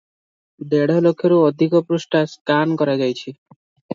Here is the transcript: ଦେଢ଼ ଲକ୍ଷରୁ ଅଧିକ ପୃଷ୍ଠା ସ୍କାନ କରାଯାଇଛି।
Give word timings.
ଦେଢ଼ 0.71 0.95
ଲକ୍ଷରୁ 1.07 1.37
ଅଧିକ 1.49 1.81
ପୃଷ୍ଠା 1.91 2.21
ସ୍କାନ 2.31 2.79
କରାଯାଇଛି। 2.83 3.37